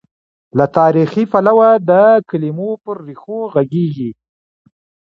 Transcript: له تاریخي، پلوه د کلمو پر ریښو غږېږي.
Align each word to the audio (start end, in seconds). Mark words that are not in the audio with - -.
له 0.57 0.65
تاریخي، 0.77 1.23
پلوه 1.31 1.69
د 1.89 1.91
کلمو 2.29 2.69
پر 2.83 2.95
ریښو 3.07 3.39
غږېږي. 3.53 4.11